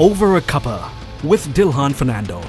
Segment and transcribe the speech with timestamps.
[0.00, 0.88] Over a Cuppa
[1.24, 2.40] with Dilhan Fernando.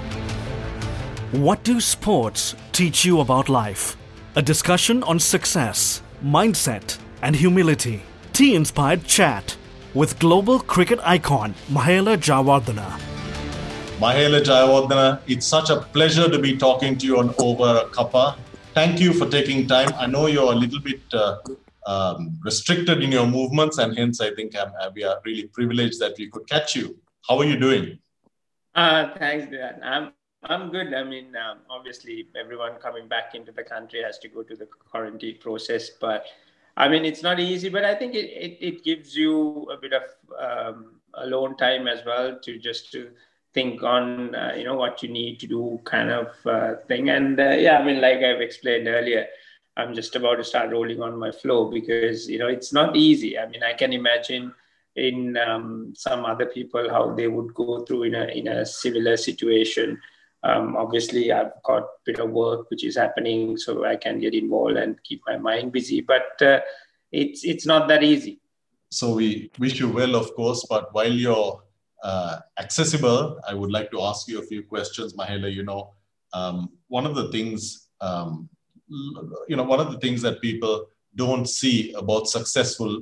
[1.31, 3.97] What do sports teach you about life?
[4.35, 8.03] A discussion on success, mindset, and humility.
[8.33, 9.57] Tea inspired chat
[9.95, 12.85] with global cricket icon Mahela Jayawardene.
[13.97, 18.37] Mahela Jayawardene, it's such a pleasure to be talking to you on Over a Cuppa.
[18.75, 19.89] Thank you for taking time.
[19.97, 21.37] I know you're a little bit uh,
[21.87, 26.13] um, restricted in your movements, and hence I think uh, we are really privileged that
[26.19, 26.95] we could catch you.
[27.27, 27.99] How are you doing?
[28.75, 29.81] Uh, thanks, Dan.
[29.83, 30.93] I'm I'm good.
[30.93, 34.65] I mean, um, obviously, everyone coming back into the country has to go to the
[34.65, 36.25] quarantine process, but
[36.77, 37.67] I mean, it's not easy.
[37.67, 40.03] But I think it, it, it gives you a bit of
[40.39, 43.09] um, alone time as well to just to
[43.53, 47.39] think on uh, you know what you need to do kind of uh, thing and
[47.39, 49.25] uh, yeah i mean like i've explained earlier
[49.75, 53.39] i'm just about to start rolling on my flow because you know it's not easy
[53.39, 54.53] i mean i can imagine
[55.07, 59.15] in um, some other people how they would go through in a in a similar
[59.17, 59.99] situation
[60.43, 64.33] um, obviously i've got a bit of work which is happening so i can get
[64.33, 66.59] involved and keep my mind busy but uh,
[67.11, 68.39] it's it's not that easy
[68.91, 71.61] so we wish you well of course but while you're
[72.03, 75.51] uh, accessible, I would like to ask you a few questions, Mahela.
[75.51, 75.93] You know,
[76.33, 78.49] um, one of the things, um,
[79.47, 83.01] you know, one of the things that people don't see about successful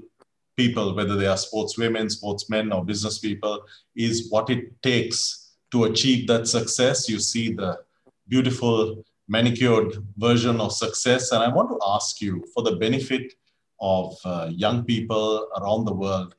[0.58, 3.63] people, whether they are sportswomen, sportsmen, or business people,
[3.95, 7.08] is what it takes to achieve that success.
[7.08, 7.80] You see the
[8.27, 11.31] beautiful manicured version of success.
[11.31, 13.33] And I want to ask you, for the benefit
[13.80, 16.36] of uh, young people around the world,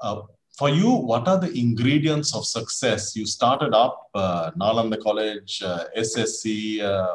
[0.00, 0.22] uh,
[0.58, 3.16] for you, what are the ingredients of success?
[3.16, 7.14] You started up uh, Nalanda College, uh, SSC, uh,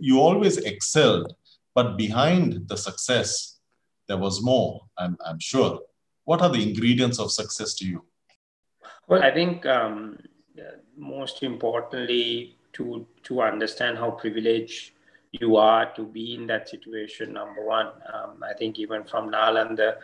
[0.00, 1.34] you always excelled,
[1.74, 3.60] but behind the success,
[4.08, 5.78] there was more, I'm, I'm sure.
[6.30, 8.04] What are the ingredients of success to you?
[9.08, 10.16] Well, I think um,
[10.96, 14.92] most importantly, to, to understand how privileged
[15.32, 17.88] you are to be in that situation, number one.
[18.14, 19.96] Um, I think even from Nalanda,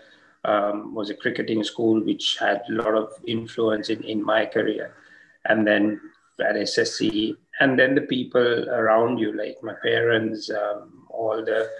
[0.45, 4.97] um, was a cricketing school which had a lot of influence in, in my career.
[5.45, 6.01] And then
[6.41, 11.71] at SSC, and then the people around you, like my parents, um, all the,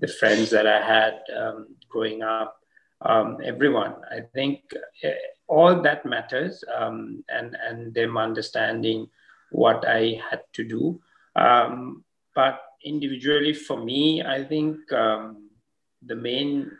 [0.00, 2.61] the friends that I had um, growing up,
[3.04, 3.94] um, everyone.
[4.10, 4.60] I think
[5.02, 5.12] eh,
[5.48, 9.08] all that matters um, and, and them understanding
[9.50, 11.00] what I had to do.
[11.36, 12.04] Um,
[12.34, 16.70] but individually, for me, I think the main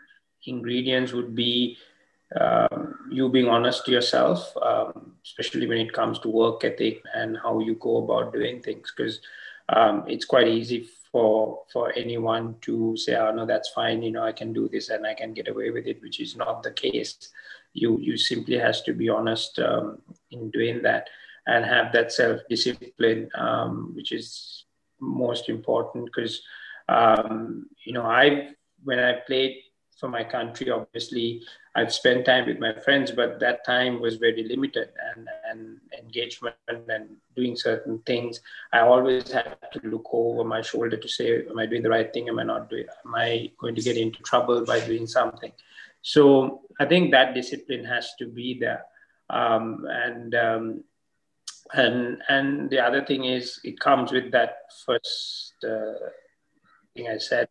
[0.45, 1.77] ingredients would be
[2.39, 7.37] um, you being honest to yourself, um, especially when it comes to work ethic and
[7.37, 8.91] how you go about doing things.
[8.95, 9.19] Because
[9.69, 14.01] um, it's quite easy for for anyone to say, "Oh no, that's fine.
[14.01, 16.35] You know, I can do this and I can get away with it," which is
[16.35, 17.29] not the case.
[17.73, 20.01] You you simply has to be honest um,
[20.31, 21.09] in doing that
[21.45, 24.65] and have that self discipline, um, which is
[24.99, 26.05] most important.
[26.05, 26.41] Because
[26.89, 28.49] um, you know, I
[28.83, 29.62] when I played
[30.03, 30.69] for my country.
[30.69, 31.41] Obviously,
[31.75, 36.57] I've spent time with my friends, but that time was very limited and, and engagement
[36.67, 38.41] and doing certain things.
[38.73, 42.11] I always had to look over my shoulder to say, Am I doing the right
[42.13, 42.27] thing?
[42.27, 42.87] Am I not doing?
[43.05, 45.53] Am I going to get into trouble by doing something?
[46.01, 48.83] So I think that discipline has to be there.
[49.29, 50.83] Um, and um,
[51.73, 56.11] and and the other thing is it comes with that first uh,
[56.93, 57.47] thing I said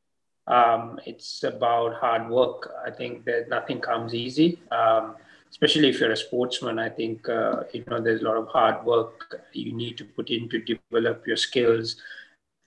[0.47, 2.73] um, it's about hard work.
[2.85, 5.17] I think that nothing comes easy, um,
[5.51, 6.79] especially if you're a sportsman.
[6.79, 10.31] I think uh, you know there's a lot of hard work you need to put
[10.31, 11.97] in to develop your skills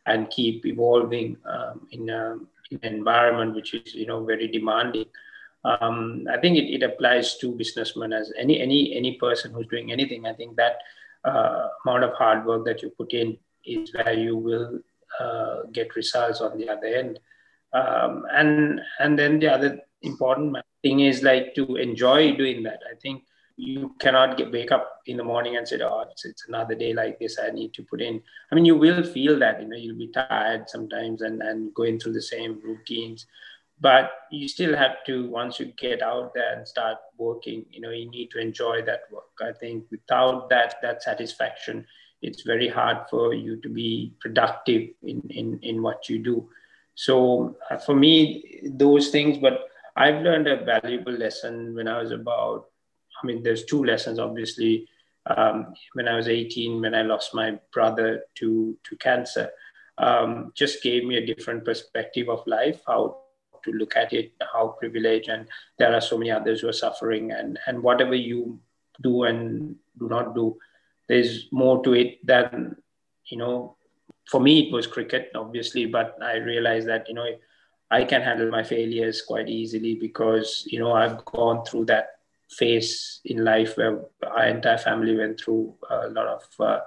[0.05, 2.37] and keep evolving um, in, a,
[2.71, 5.05] in, an environment which is you know very demanding.
[5.65, 9.91] Um, I think it, it, applies to businessmen as any any any person who's doing
[9.91, 10.27] anything.
[10.27, 10.77] I think that
[11.25, 14.79] uh, amount of hard work that you put in is where you will
[15.19, 17.19] uh, get results on the other end
[17.75, 22.79] um, and and then the other important thing is like to enjoy doing that.
[22.89, 23.23] I think
[23.57, 26.93] you cannot get wake up in the morning and say oh it's, it's another day
[26.93, 28.21] like this i need to put in.
[28.51, 31.99] I mean you will feel that you know you'll be tired sometimes and and going
[31.99, 33.25] through the same routines.
[33.81, 37.91] But you still have to once you get out there and start working you know
[37.91, 39.35] you need to enjoy that work.
[39.41, 41.85] I think without that that satisfaction
[42.21, 46.49] it's very hard for you to be productive in in, in what you do
[46.95, 52.11] so uh, for me, those things, but I've learned a valuable lesson when I was
[52.11, 52.67] about,
[53.21, 54.87] I mean, there's two lessons, obviously.
[55.27, 59.49] Um, when I was 18, when I lost my brother to, to cancer,
[59.97, 63.17] um, just gave me a different perspective of life, how
[63.63, 65.47] to look at it, how privileged, and
[65.79, 67.31] there are so many others who are suffering.
[67.31, 68.59] And, and whatever you
[69.01, 70.57] do and do not do.
[71.07, 72.77] There's more to it than,
[73.27, 73.77] you know,
[74.29, 77.27] for me, it was cricket, obviously, but I realized that, you know,
[77.91, 82.19] I can handle my failures quite easily because, you know, I've gone through that
[82.49, 86.79] phase in life where our entire family went through a lot of uh,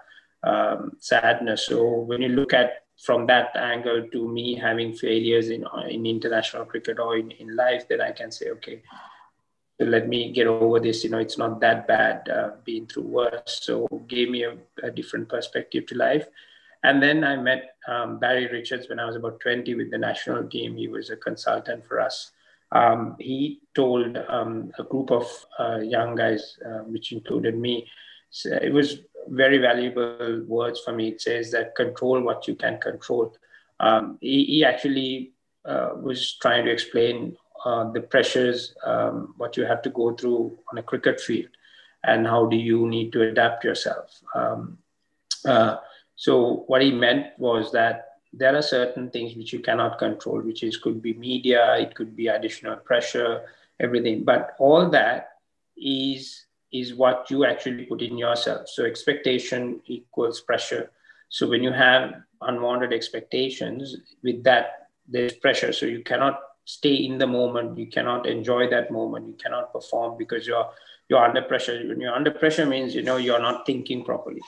[0.49, 1.67] um, sadness.
[1.67, 6.65] So when you look at from that angle to me having failures in, in international
[6.65, 8.83] cricket or in, in life, then I can say, okay,
[9.79, 11.05] let me get over this.
[11.05, 13.61] You know, it's not that bad uh, being through worse.
[13.63, 16.27] So gave me a, a, different perspective to life.
[16.85, 20.49] And then I met um, Barry Richards when I was about 20 with the national
[20.49, 20.77] team.
[20.77, 22.31] He was a consultant for us.
[22.71, 25.27] Um, he told um, a group of
[25.59, 27.89] uh, young guys, uh, which included me,
[28.31, 31.09] so it was very valuable words for me.
[31.09, 33.35] It says that control what you can control.
[33.81, 35.33] Um, he, he, actually
[35.65, 40.59] uh, was trying to explain uh, the pressures, um, what you have to go through
[40.71, 41.49] on a cricket field,
[42.05, 44.21] and how do you need to adapt yourself.
[44.35, 44.79] Um,
[45.45, 45.77] uh,
[46.19, 50.65] so what he meant was that there are certain things which you cannot control, which
[50.65, 53.47] is could be media, it could be additional pressure,
[53.79, 54.25] everything.
[54.25, 55.29] But all that
[55.77, 58.69] is is what you actually put in yourself.
[58.69, 60.91] So expectation equals pressure.
[61.29, 65.73] So when you have unwanted expectations, with that, there's pressure.
[65.73, 67.79] So you cannot stay in the moment.
[67.79, 69.29] You cannot enjoy that moment.
[69.29, 70.69] You cannot perform because you're
[71.09, 71.81] you're under pressure.
[71.87, 74.43] When you're under pressure means you know you're not thinking properly.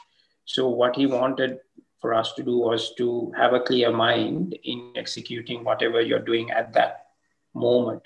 [0.52, 1.61] So what he wanted
[2.00, 6.50] for us to do was to have a clear mind in executing whatever you're doing
[6.50, 7.06] at that
[7.55, 8.02] moment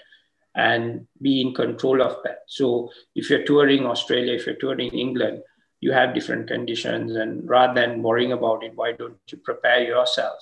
[0.54, 2.40] and be in control of that.
[2.46, 5.42] So if you're touring Australia, if you're touring England,
[5.80, 7.16] you have different conditions.
[7.16, 10.38] And rather than worrying about it, why don't you prepare yourself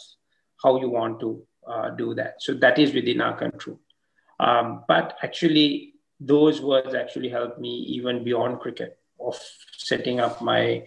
[0.63, 2.43] how you want to uh, do that?
[2.43, 3.79] So that is within our control.
[4.41, 9.41] Um, but actually, those words actually helped me even beyond cricket of
[9.77, 10.85] setting up my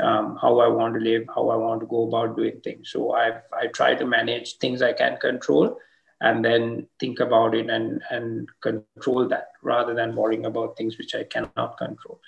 [0.00, 2.90] um, how I want to live, how I want to go about doing things.
[2.90, 5.78] So I I try to manage things I can control
[6.22, 11.16] and then think about it and, and control that rather than worrying about things which
[11.16, 12.20] I cannot control.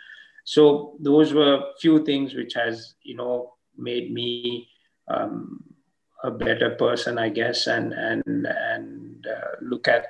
[0.42, 4.68] So those were few things which has, you know, made me
[5.06, 5.62] um,
[6.24, 10.06] a better person, I guess, and, and, and uh, look at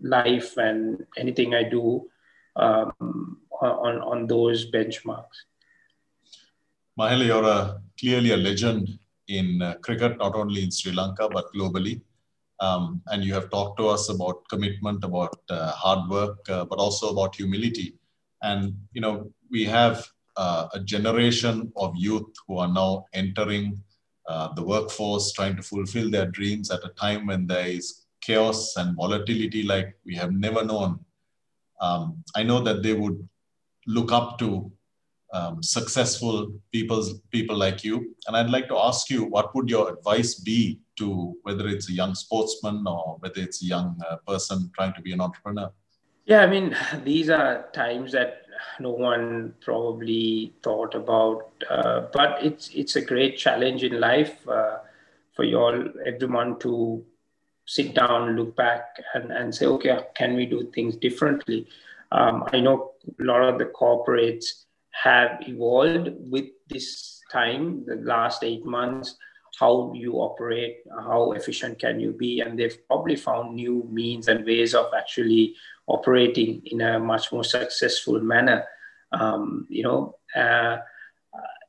[0.00, 2.08] life and anything I do
[2.54, 5.42] um, on, on those benchmarks.
[6.98, 8.98] Mahela, you're a, clearly a legend
[9.28, 12.00] in uh, cricket, not only in Sri Lanka, but globally.
[12.58, 16.80] Um, and you have talked to us about commitment, about uh, hard work, uh, but
[16.80, 17.94] also about humility.
[18.42, 23.80] And you know, we have uh, a generation of youth who are now entering
[24.26, 28.74] uh, the workforce, trying to fulfill their dreams at a time when there is chaos
[28.76, 30.98] and volatility like we have never known.
[31.80, 33.28] Um, I know that they would
[33.86, 34.72] look up to
[35.32, 38.14] um, successful people, people like you.
[38.26, 41.92] And I'd like to ask you, what would your advice be to whether it's a
[41.92, 45.70] young sportsman or whether it's a young uh, person trying to be an entrepreneur?
[46.24, 48.42] Yeah, I mean, these are times that
[48.80, 54.78] no one probably thought about, uh, but it's it's a great challenge in life uh,
[55.34, 57.04] for you all, everyone to
[57.64, 61.66] sit down, look back, and, and say, okay, can we do things differently?
[62.10, 64.64] Um, I know a lot of the corporates
[65.02, 69.16] have evolved with this time, the last eight months,
[69.58, 74.44] how you operate, how efficient can you be, and they've probably found new means and
[74.44, 75.54] ways of actually
[75.86, 78.64] operating in a much more successful manner.
[79.12, 80.78] Um, you know, uh,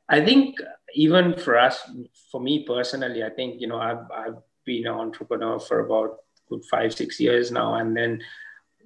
[0.08, 0.56] I think
[0.94, 1.88] even for us,
[2.30, 6.64] for me personally, I think you know I've I've been an entrepreneur for about good
[6.70, 8.20] five six years now, and then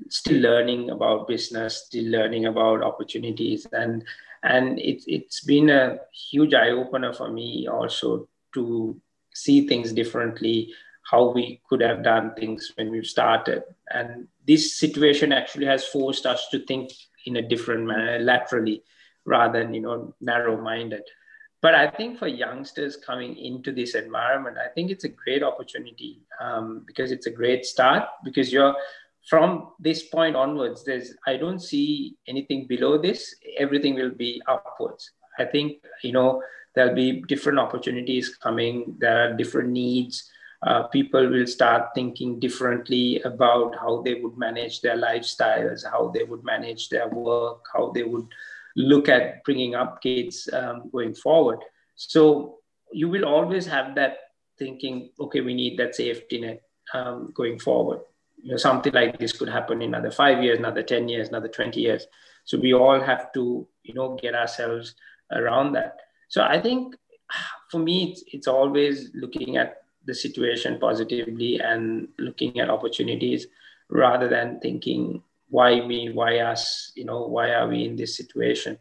[0.09, 4.05] still learning about business, still learning about opportunities, and
[4.45, 9.01] and it's it's been a huge eye opener for me also to
[9.35, 10.73] see things differently
[11.11, 13.63] how we could have done things when we started.
[13.91, 16.93] And this situation actually has forced us to think
[17.27, 18.83] in a different manner laterally
[19.25, 21.03] rather than you know narrow minded
[21.63, 26.21] but i think for youngsters coming into this environment i think it's a great opportunity
[26.41, 28.75] um, because it's a great start because you're
[29.29, 33.35] from this point onwards there's i don't see anything below this.
[33.59, 35.11] Everything will be upwards.
[35.39, 36.43] I think you know
[36.75, 38.97] there'll be different opportunities coming.
[38.99, 40.31] There are different needs.
[40.63, 46.25] Uh, people will start thinking differently about how they would manage their lifestyles how they
[46.25, 48.27] would manage their work how they would
[48.77, 51.59] look at bringing up kids um, going forward.
[51.97, 52.59] So
[52.93, 54.17] you will always have that
[54.59, 56.63] thinking okay we need that safety net
[56.95, 58.01] um, going forward
[58.43, 61.49] you know, something like this could happen in another five years, another 10 years, another
[61.49, 62.07] 20 years.
[62.45, 64.95] So we all have to, you know, get ourselves
[65.33, 65.97] around that.
[66.29, 66.97] So I think
[67.71, 73.47] for me, it's, it's always looking at the situation positively and looking at opportunities
[73.89, 78.79] rather than thinking, why me, why us, you know, why are we in this situation?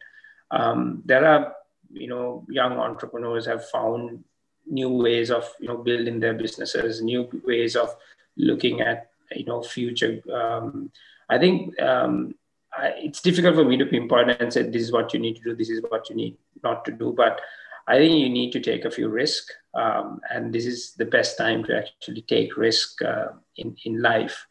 [0.52, 1.54] Um, there are,
[1.92, 4.24] you know, young entrepreneurs have found
[4.66, 7.96] new ways of, you know, building their businesses, new ways of
[8.38, 10.22] looking at, you know, future.
[10.32, 10.92] Um,
[11.30, 12.36] I think um,
[12.74, 15.44] I, it's difficult for me to pinpoint and say, this is what you need to
[15.44, 17.13] do, this is what you need not to do.
[17.16, 17.42] But
[17.88, 21.38] I think you need to take a few risks, um, and this is the best
[21.38, 24.46] time to actually take risk uh, in in life,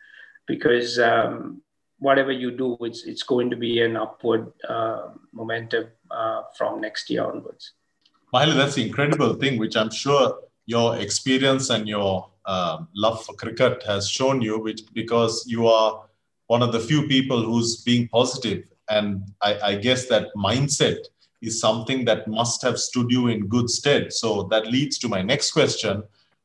[0.47, 1.63] because um,
[1.99, 7.09] whatever you do, it's it's going to be an upward uh, momentum uh, from next
[7.09, 7.73] year onwards.
[8.35, 13.35] Mahela, that's the incredible thing, which I'm sure your experience and your um, love for
[13.35, 16.05] cricket has shown you, which because you are
[16.47, 20.99] one of the few people who's being positive, and I, I guess that mindset
[21.41, 24.13] is something that must have stood you in good stead.
[24.13, 26.05] So that leads to my next question,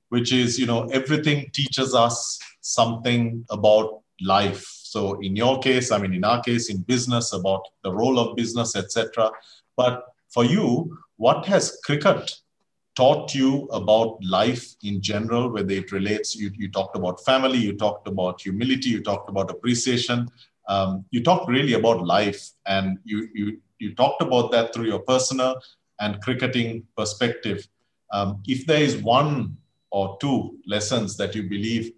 [0.10, 4.66] which is, you know, everything teaches us something about life.
[4.66, 8.36] So in your case, I mean, in our case, in business, about the role of
[8.36, 9.30] business, etc.
[9.75, 12.36] But for you, what has cricket
[12.98, 17.74] taught you about life in general, whether it relates, you, you talked about family, you
[17.77, 20.27] talked about humility, you talked about appreciation,
[20.68, 24.98] um, you talked really about life and you, you, you talked about that through your
[24.98, 25.62] personal
[26.00, 27.68] and cricketing perspective.
[28.12, 29.58] Um, if there is one
[29.92, 31.92] or two lessons that you believe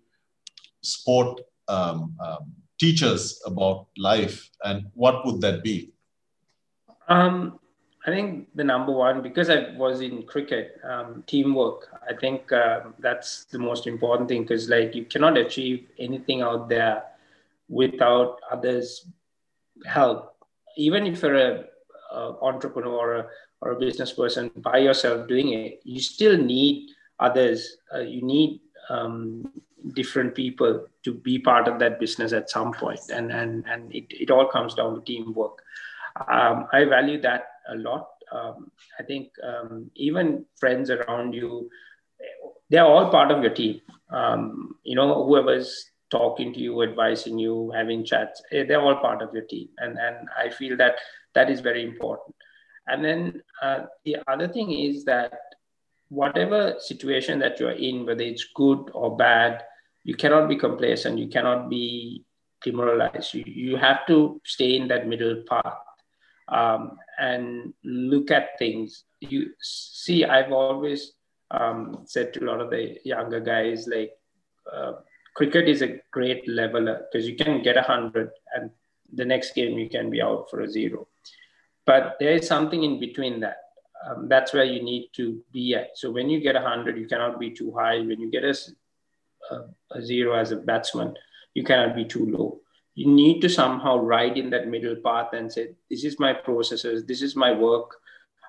[0.81, 1.39] sport
[1.69, 5.91] um, um, teaches about life, and what would that be?
[7.07, 7.59] Um,
[8.09, 11.89] I think the number one, because I was in cricket, um, teamwork.
[12.09, 16.69] I think uh, that's the most important thing because, like, you cannot achieve anything out
[16.69, 17.03] there
[17.67, 19.05] without others'
[19.85, 20.35] help.
[20.75, 21.65] Even if you're a
[22.11, 23.27] uh, entrepreneur or a,
[23.61, 26.89] or a business person by yourself doing it, you still need
[27.19, 27.77] others.
[27.93, 29.51] Uh, you need um,
[29.93, 34.05] different people to be part of that business at some point, and and and it,
[34.09, 35.61] it all comes down to teamwork.
[36.27, 38.07] Um, I value that a lot.
[38.31, 41.69] Um, I think um, even friends around you,
[42.69, 43.81] they're all part of your team.
[44.11, 49.21] Um, you know, whoever's talking to you, advising you, having chats, eh, they're all part
[49.21, 49.69] of your team.
[49.77, 50.95] And and I feel that
[51.35, 52.35] that is very important.
[52.87, 55.33] And then uh, the other thing is that
[56.09, 59.63] whatever situation that you're in, whether it's good or bad,
[60.03, 61.19] you cannot be complacent.
[61.19, 62.25] You cannot be
[62.63, 63.33] demoralized.
[63.35, 65.77] You, you have to stay in that middle path
[66.49, 69.03] um, and look at things.
[69.21, 71.13] You see, I've always
[71.51, 74.11] um, said to a lot of the younger guys, like,
[74.71, 74.93] uh,
[75.35, 78.69] cricket is a great leveler because you can get a hundred and
[79.13, 81.07] the next game you can be out for a zero.
[81.85, 83.57] But there is something in between that.
[84.05, 85.97] Um, that's where you need to be at.
[85.97, 87.97] So when you get a 100, you cannot be too high.
[87.97, 88.55] When you get a,
[89.51, 91.15] a, a zero as a batsman,
[91.53, 92.59] you cannot be too low.
[92.95, 97.05] You need to somehow ride in that middle path and say, This is my processes,
[97.05, 97.95] this is my work.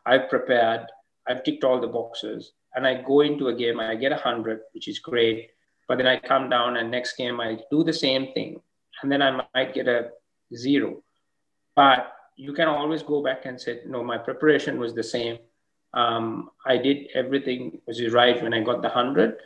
[0.07, 0.87] I've prepared,
[1.29, 2.53] I've ticked all the boxes.
[2.75, 5.51] And I go into a game, I get a 100, which is great.
[5.89, 8.61] But then I come down and next game I do the same thing.
[9.03, 10.11] And then I might get a
[10.55, 11.03] zero.
[11.75, 15.39] But you can always go back and say, no, my preparation was the same.
[15.93, 19.37] Um, I did everything was right when I got the 100.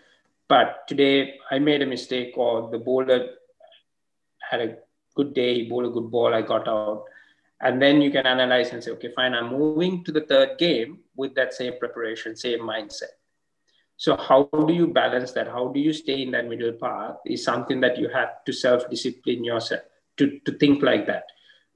[0.48, 3.28] But today I made a mistake or the bowler
[4.50, 4.76] had a
[5.14, 7.04] good day, he bowled a good ball, I got out.
[7.61, 10.99] And then you can analyze and say, okay, fine, I'm moving to the third game
[11.16, 13.14] with that same preparation, same mindset.
[13.97, 15.47] So how do you balance that?
[15.47, 19.44] How do you stay in that middle path is something that you have to self-discipline
[19.44, 19.83] yourself
[20.16, 21.25] to, to think like that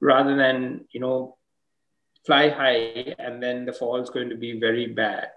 [0.00, 1.36] rather than you know
[2.24, 5.28] fly high and then the fall is going to be very bad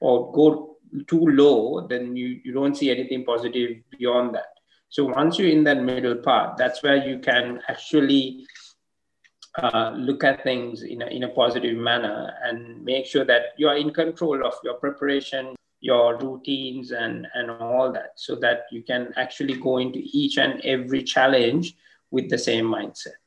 [0.00, 4.57] or go too low then you, you don't see anything positive beyond that
[4.88, 8.46] so once you're in that middle part that's where you can actually
[9.56, 13.68] uh, look at things in a, in a positive manner and make sure that you
[13.68, 18.82] are in control of your preparation your routines and and all that so that you
[18.82, 21.74] can actually go into each and every challenge
[22.10, 23.22] with the same mindset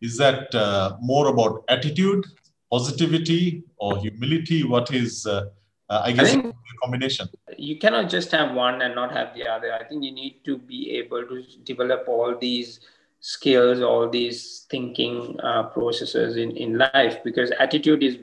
[0.00, 2.24] is that uh, more about attitude,
[2.70, 4.62] positivity, or humility?
[4.64, 5.46] What is, uh,
[5.90, 7.28] uh, I guess, a combination?
[7.58, 9.72] You cannot just have one and not have the other.
[9.72, 12.80] I think you need to be able to develop all these
[13.20, 18.18] skills, all these thinking uh, processes in, in life because attitude is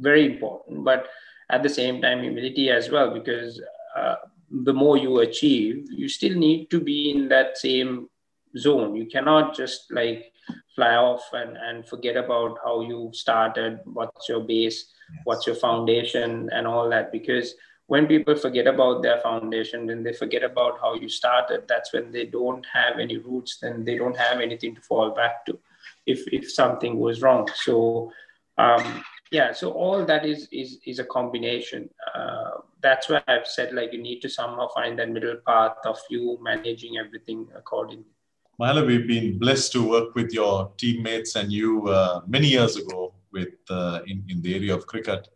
[0.00, 1.06] very important, but
[1.50, 3.60] at the same time, humility as well, because
[3.96, 4.16] uh,
[4.50, 8.08] the more you achieve, you still need to be in that same
[8.56, 8.94] zone.
[8.96, 10.32] You cannot just like
[10.74, 14.92] fly off and, and forget about how you started, what's your base,
[15.24, 17.12] what's your foundation, and all that.
[17.12, 17.54] Because
[17.92, 22.10] when people forget about their foundation, when they forget about how you started, that's when
[22.10, 25.58] they don't have any roots, then they don't have anything to fall back to
[26.06, 27.46] if, if something goes wrong.
[27.54, 28.10] So,
[28.56, 31.90] um, yeah, so all that is, is, is a combination.
[32.14, 35.98] Uh, that's why I've said like you need to somehow find that middle path of
[36.08, 38.06] you managing everything accordingly.
[38.58, 43.12] Mahela, we've been blessed to work with your teammates and you uh, many years ago
[43.32, 45.28] with uh, in, in the area of cricket.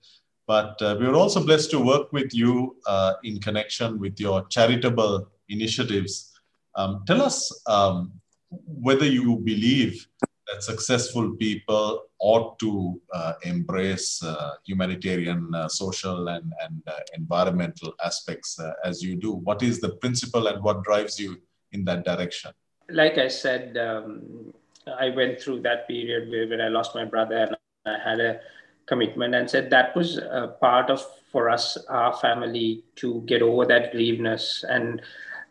[0.47, 4.47] But uh, we were also blessed to work with you uh, in connection with your
[4.47, 6.33] charitable initiatives.
[6.77, 8.13] Um, tell us um,
[8.51, 10.07] whether you believe
[10.47, 16.83] that successful people ought to uh, embrace uh, humanitarian, social, and, and
[17.17, 19.33] environmental aspects as you do.
[19.33, 21.37] What is the principle and what drives you
[21.73, 22.53] in that direction?
[22.91, 24.53] like I said, um,
[24.87, 28.41] I went through that period where, where I lost my brother and I had a
[28.87, 33.67] commitment and said that was a part of for us, our family, to get over
[33.67, 34.65] that grieveness.
[34.69, 35.03] And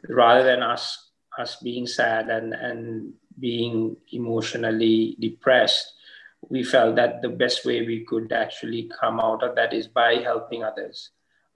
[0.10, 5.94] rather than us us being sad and, and being emotionally depressed,
[6.48, 10.16] we felt that the best way we could actually come out of that is by
[10.16, 11.10] helping others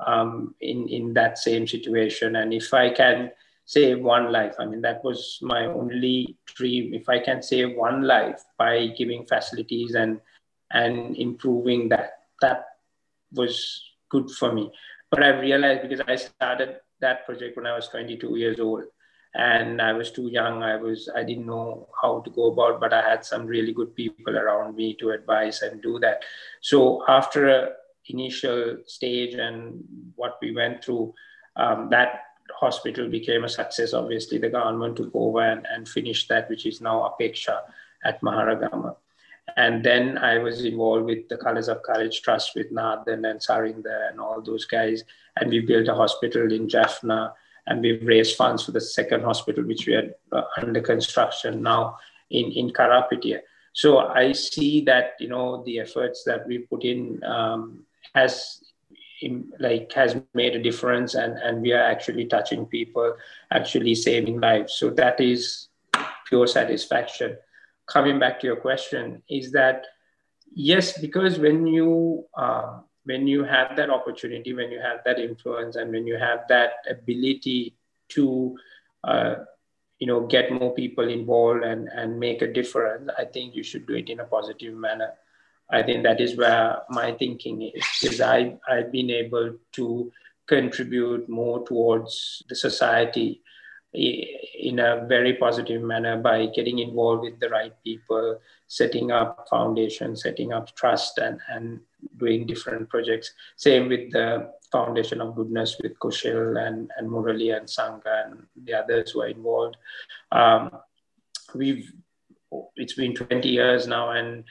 [0.05, 2.35] um, in, in that same situation.
[2.35, 3.31] And if I can
[3.69, 4.55] save one life.
[4.57, 6.91] I mean, that was my only dream.
[6.91, 10.19] If I can save one life by giving facilities and
[10.71, 12.65] and improving that, that
[13.33, 14.71] was good for me.
[15.09, 18.83] But I realized because I started that project when I was 22 years old
[19.33, 20.63] and I was too young.
[20.63, 23.95] I was I didn't know how to go about, but I had some really good
[23.95, 26.23] people around me to advise and do that.
[26.61, 27.69] So after a
[28.07, 29.83] initial stage and
[30.15, 31.13] what we went through,
[31.55, 32.23] um, that
[32.59, 36.81] hospital became a success, obviously the government took over and, and finished that, which is
[36.81, 37.59] now Apeksha
[38.03, 38.95] at Maharagama.
[39.57, 44.09] And then I was involved with the Colors of Courage Trust with Nathan and Sarinder
[44.09, 45.03] and all those guys.
[45.37, 47.33] And we built a hospital in Jaffna
[47.67, 51.97] and we've raised funds for the second hospital, which we are uh, under construction now
[52.29, 53.39] in, in Karapitiya.
[53.73, 58.61] So I see that, you know, the efforts that we put in um, has
[59.59, 63.13] like has made a difference and and we are actually touching people
[63.51, 65.67] actually saving lives so that is
[66.27, 67.35] pure satisfaction
[67.89, 69.85] coming back to your question is that
[70.53, 75.75] yes because when you uh, when you have that opportunity when you have that influence
[75.75, 77.75] and when you have that ability
[78.09, 78.57] to
[79.03, 79.35] uh,
[79.99, 83.85] you know get more people involved and and make a difference i think you should
[83.87, 85.11] do it in a positive manner.
[85.71, 90.11] I think that is where my thinking is, because I, I've been able to
[90.47, 93.43] contribute more towards the society
[93.93, 100.21] in a very positive manner by getting involved with the right people, setting up foundations,
[100.21, 101.79] setting up trust, and, and
[102.17, 103.33] doing different projects.
[103.55, 108.73] Same with the Foundation of Goodness with Kushil and, and Murali and Sangha and the
[108.75, 109.77] others who are involved.
[110.31, 110.71] Um,
[111.55, 111.91] we've
[112.75, 114.43] it's been 20 years now, and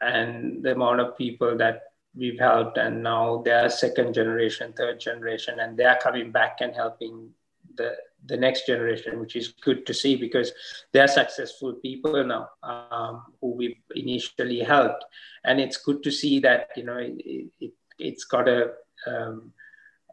[0.00, 1.82] and the amount of people that
[2.16, 6.74] we've helped and now they're second generation third generation and they are coming back and
[6.74, 7.30] helping
[7.76, 10.52] the the next generation which is good to see because
[10.92, 15.04] they're successful people now um, who we've initially helped.
[15.44, 18.72] And it's good to see that you know it, it, has got a
[19.06, 19.52] um,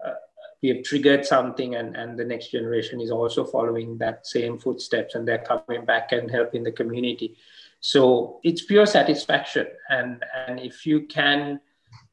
[0.05, 0.13] uh,
[0.61, 5.15] we have triggered something and, and the next generation is also following that same footsteps
[5.15, 7.35] and they're coming back and helping the community.
[7.79, 11.59] So it's pure satisfaction, and and if you can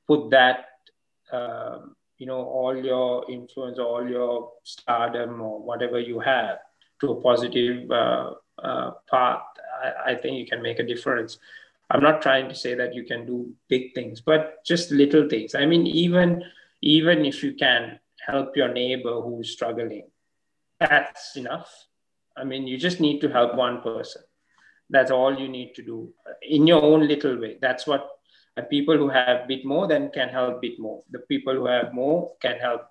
[0.06, 0.64] put that,
[1.30, 1.80] uh,
[2.18, 6.58] you know, all your influence, all your stardom, or whatever you have,
[7.00, 9.42] to a positive uh, uh, path,
[9.82, 11.38] I, I think you can make a difference.
[11.90, 15.54] I'm not trying to say that you can do big things, but just little things.
[15.54, 16.44] I mean, even
[16.82, 20.08] even if you can help your neighbor who's struggling,
[20.78, 21.72] that's enough.
[22.36, 24.22] I mean, you just need to help one person
[24.90, 27.58] that's all you need to do in your own little way.
[27.60, 28.08] That's what
[28.62, 31.02] people who have a bit more then can help a bit more.
[31.10, 32.82] The people who have more can help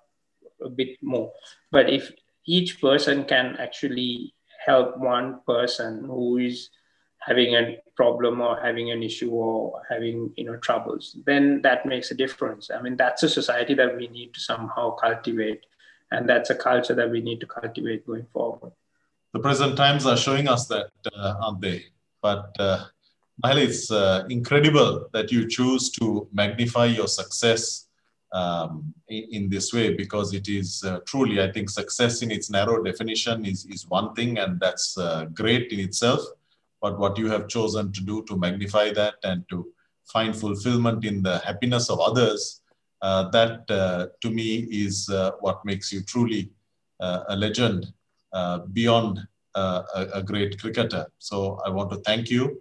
[0.62, 1.32] a bit more.
[1.70, 2.12] But if
[2.46, 6.70] each person can actually help one person who is
[7.18, 12.10] having a problem or having an issue or having you know troubles then that makes
[12.10, 15.66] a difference i mean that's a society that we need to somehow cultivate
[16.12, 18.72] and that's a culture that we need to cultivate going forward
[19.32, 21.84] the present times are showing us that, uh, aren't they?
[22.22, 22.86] But uh,
[23.42, 27.86] Mahela, it's uh, incredible that you choose to magnify your success
[28.32, 32.50] um, in, in, this way because it is uh, truly, I think, success in its
[32.50, 36.20] narrow definition is, is one thing, and that's uh, great in itself.
[36.82, 39.68] But what you have chosen to do to magnify that and to
[40.12, 42.60] find fulfillment in the happiness of others,
[43.02, 46.50] uh, that uh, to me is uh, what makes you truly
[47.00, 47.86] a legend
[48.72, 49.20] beyond
[49.54, 51.06] a, a, great cricketer.
[51.18, 52.60] So I want to thank you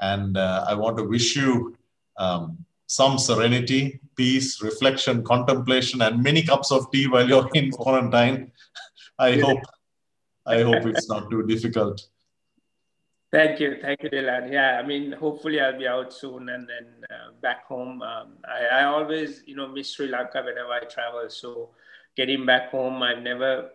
[0.00, 1.76] and I want to wish you.
[2.16, 8.50] Um, some serenity, peace, reflection, contemplation, and many cups of tea while you're in quarantine.
[9.18, 9.62] I hope,
[10.44, 12.04] I hope it's not too difficult.
[13.30, 14.50] Thank you, thank you, Dilhan.
[14.52, 18.02] Yeah, I mean, hopefully I'll be out soon and then uh, back home.
[18.02, 21.30] Um, I, I always, you know, miss Sri Lanka whenever I travel.
[21.30, 21.70] So
[22.16, 23.70] getting back home, I've never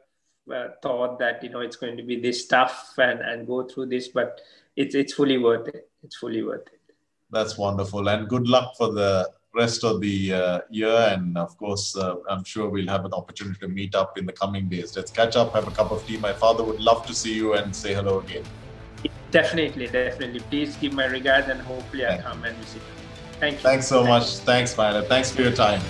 [0.53, 3.87] uh, thought that you know it's going to be this tough and and go through
[3.87, 4.41] this, but
[4.75, 5.89] it's it's fully worth it.
[6.03, 6.79] It's fully worth it.
[7.31, 8.07] That's wonderful.
[8.07, 10.95] And good luck for the rest of the uh, year.
[11.11, 14.33] And of course, uh, I'm sure we'll have an opportunity to meet up in the
[14.33, 14.95] coming days.
[14.95, 16.17] Let's catch up, have a cup of tea.
[16.17, 18.43] My father would love to see you and say hello again.
[19.31, 20.39] Definitely, definitely.
[20.51, 22.81] Please give my regards and hopefully I'll come and visit.
[23.39, 23.61] Thank you.
[23.61, 24.23] Thanks so much.
[24.23, 24.39] You.
[24.39, 25.03] Thanks, Myla.
[25.03, 25.81] Thanks for your time.